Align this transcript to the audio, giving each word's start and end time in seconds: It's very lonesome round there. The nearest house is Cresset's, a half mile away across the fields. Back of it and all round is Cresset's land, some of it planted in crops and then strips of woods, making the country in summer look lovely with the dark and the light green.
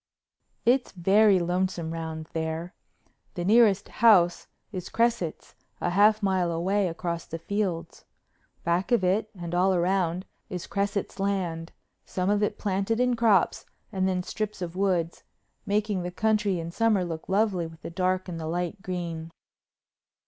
It's 0.65 0.93
very 0.93 1.37
lonesome 1.37 1.93
round 1.93 2.27
there. 2.33 2.73
The 3.35 3.45
nearest 3.45 3.87
house 3.87 4.47
is 4.71 4.89
Cresset's, 4.89 5.53
a 5.79 5.91
half 5.91 6.23
mile 6.23 6.51
away 6.51 6.87
across 6.87 7.27
the 7.27 7.37
fields. 7.37 8.05
Back 8.63 8.91
of 8.91 9.03
it 9.03 9.29
and 9.39 9.53
all 9.53 9.77
round 9.77 10.25
is 10.49 10.65
Cresset's 10.65 11.19
land, 11.19 11.71
some 12.03 12.31
of 12.31 12.41
it 12.41 12.57
planted 12.57 12.99
in 12.99 13.15
crops 13.15 13.67
and 13.91 14.07
then 14.07 14.23
strips 14.23 14.59
of 14.59 14.75
woods, 14.75 15.21
making 15.67 16.01
the 16.01 16.09
country 16.09 16.59
in 16.59 16.71
summer 16.71 17.05
look 17.05 17.29
lovely 17.29 17.67
with 17.67 17.83
the 17.83 17.91
dark 17.91 18.27
and 18.27 18.39
the 18.39 18.47
light 18.47 18.81
green. 18.81 19.29